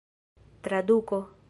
[0.61, 1.19] traduko